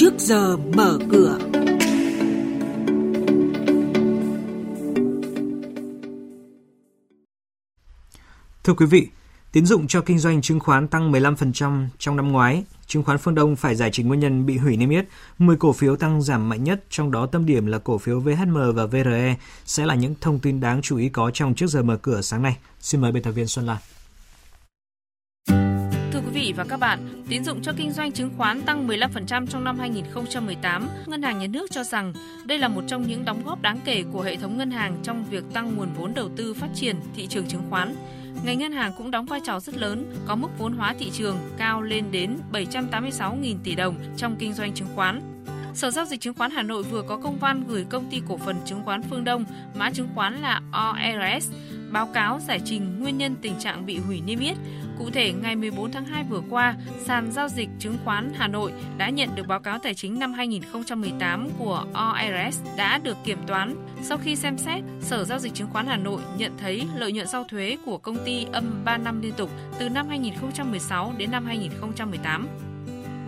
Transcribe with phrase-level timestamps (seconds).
[0.00, 1.38] trước giờ mở cửa.
[8.64, 9.08] Thưa quý vị,
[9.52, 12.64] tín dụng cho kinh doanh chứng khoán tăng 15% trong năm ngoái.
[12.86, 15.04] Chứng khoán Phương Đông phải giải trình nguyên nhân bị hủy niêm yết.
[15.38, 18.56] 10 cổ phiếu tăng giảm mạnh nhất, trong đó tâm điểm là cổ phiếu VHM
[18.74, 21.96] và VRE sẽ là những thông tin đáng chú ý có trong trước giờ mở
[21.96, 22.56] cửa sáng nay.
[22.80, 23.78] Xin mời biên tập viên Xuân Lan.
[26.34, 29.64] Quý vị và các bạn, tín dụng cho kinh doanh chứng khoán tăng 15% trong
[29.64, 30.88] năm 2018.
[31.06, 32.12] Ngân hàng Nhà nước cho rằng
[32.44, 35.24] đây là một trong những đóng góp đáng kể của hệ thống ngân hàng trong
[35.30, 37.94] việc tăng nguồn vốn đầu tư phát triển thị trường chứng khoán.
[38.44, 41.36] Ngành ngân hàng cũng đóng vai trò rất lớn, có mức vốn hóa thị trường
[41.58, 45.20] cao lên đến 786.000 tỷ đồng trong kinh doanh chứng khoán.
[45.74, 48.36] Sở Giao dịch Chứng khoán Hà Nội vừa có công văn gửi công ty cổ
[48.36, 50.60] phần chứng khoán Phương Đông, mã chứng khoán là
[50.90, 51.50] ORS,
[51.90, 54.56] báo cáo giải trình nguyên nhân tình trạng bị hủy niêm yết.
[54.98, 58.72] Cụ thể, ngày 14 tháng 2 vừa qua, sàn giao dịch chứng khoán Hà Nội
[58.98, 63.74] đã nhận được báo cáo tài chính năm 2018 của ORS đã được kiểm toán.
[64.02, 67.26] Sau khi xem xét, Sở Giao dịch Chứng khoán Hà Nội nhận thấy lợi nhuận
[67.26, 71.46] sau thuế của công ty âm 3 năm liên tục từ năm 2016 đến năm
[71.46, 72.69] 2018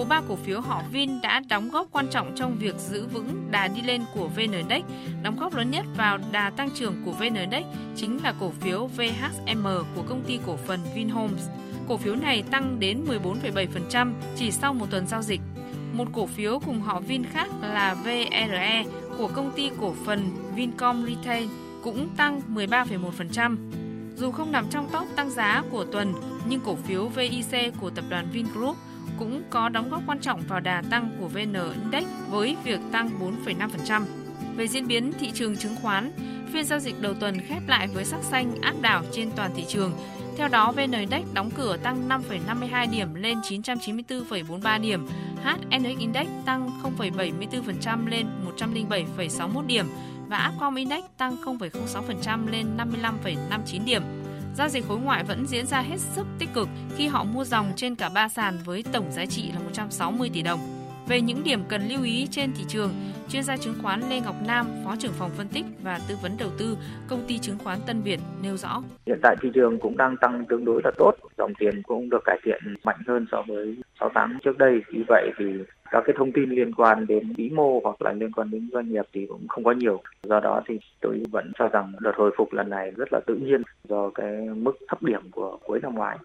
[0.00, 3.50] của ba cổ phiếu họ Vin đã đóng góp quan trọng trong việc giữ vững
[3.50, 4.82] đà đi lên của VN Index.
[5.22, 7.64] Đóng góp lớn nhất vào đà tăng trưởng của VN Index
[7.96, 11.48] chính là cổ phiếu VHM của công ty cổ phần Vinhomes.
[11.88, 15.40] Cổ phiếu này tăng đến 14,7% chỉ sau một tuần giao dịch.
[15.92, 18.84] Một cổ phiếu cùng họ Vin khác là VRE
[19.18, 21.44] của công ty cổ phần Vincom Retail
[21.82, 23.56] cũng tăng 13,1%.
[24.16, 26.14] Dù không nằm trong top tăng giá của tuần,
[26.48, 28.76] nhưng cổ phiếu VIC của tập đoàn Vingroup
[29.20, 33.10] cũng có đóng góp quan trọng vào đà tăng của VN Index với việc tăng
[33.44, 34.02] 4,5%.
[34.56, 36.12] Về diễn biến thị trường chứng khoán,
[36.52, 39.64] phiên giao dịch đầu tuần khép lại với sắc xanh áp đảo trên toàn thị
[39.68, 39.92] trường.
[40.36, 45.06] Theo đó, VN Index đóng cửa tăng 5,52 điểm lên 994,43 điểm,
[45.44, 48.26] HNX Index tăng 0,74% lên
[48.58, 49.86] 107,61 điểm
[50.28, 54.02] và Upcom Index tăng 0,06% lên 55,59 điểm.
[54.56, 57.72] Giao dịch khối ngoại vẫn diễn ra hết sức tích cực khi họ mua dòng
[57.76, 60.79] trên cả ba sàn với tổng giá trị là 160 tỷ đồng.
[61.10, 62.90] Về những điểm cần lưu ý trên thị trường,
[63.28, 66.32] chuyên gia chứng khoán Lê Ngọc Nam, Phó trưởng phòng phân tích và tư vấn
[66.38, 66.78] đầu tư,
[67.08, 68.82] công ty chứng khoán Tân Việt nêu rõ.
[69.06, 72.22] Hiện tại thị trường cũng đang tăng tương đối là tốt, dòng tiền cũng được
[72.24, 74.80] cải thiện mạnh hơn so với 6 tháng trước đây.
[74.92, 75.44] Vì vậy thì
[75.90, 78.92] các cái thông tin liên quan đến vĩ mô hoặc là liên quan đến doanh
[78.92, 80.02] nghiệp thì cũng không có nhiều.
[80.22, 83.34] Do đó thì tôi vẫn cho rằng đợt hồi phục lần này rất là tự
[83.34, 86.18] nhiên do cái mức thấp điểm của cuối năm ngoái.